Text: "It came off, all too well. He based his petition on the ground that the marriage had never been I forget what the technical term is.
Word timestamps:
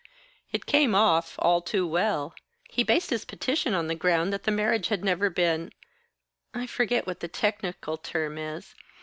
"It 0.51 0.65
came 0.65 0.95
off, 0.95 1.35
all 1.37 1.61
too 1.61 1.85
well. 1.85 2.33
He 2.67 2.81
based 2.83 3.11
his 3.11 3.23
petition 3.23 3.75
on 3.75 3.85
the 3.85 3.93
ground 3.93 4.33
that 4.33 4.45
the 4.45 4.51
marriage 4.51 4.87
had 4.87 5.05
never 5.05 5.29
been 5.29 5.71
I 6.55 6.65
forget 6.65 7.05
what 7.05 7.19
the 7.19 7.27
technical 7.27 7.97
term 7.97 8.39
is. 8.39 8.73